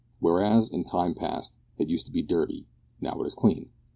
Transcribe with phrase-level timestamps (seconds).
[0.19, 2.65] Whereas, in time past, it used to be dirty,
[2.99, 3.69] now it is clean.